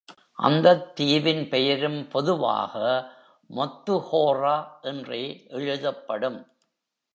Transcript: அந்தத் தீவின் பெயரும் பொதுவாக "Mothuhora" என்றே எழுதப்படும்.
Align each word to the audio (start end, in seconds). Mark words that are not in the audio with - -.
அந்தத் 0.33 0.95
தீவின் 0.95 1.49
பெயரும் 1.49 2.07
பொதுவாக 2.07 3.05
"Mothuhora" 3.49 4.79
என்றே 4.81 5.43
எழுதப்படும். 5.47 6.51